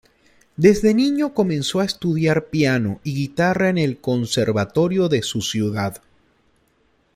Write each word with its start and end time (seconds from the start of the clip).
Desde 0.57 0.95
niño 0.95 1.35
comenzó 1.35 1.79
a 1.79 1.85
estudiar 1.85 2.45
piano 2.45 2.99
y 3.03 3.13
guitarra 3.13 3.69
en 3.69 3.77
el 3.77 3.99
conservatorio 4.01 5.09
de 5.09 5.21
su 5.21 5.41
ciudad. 5.43 6.01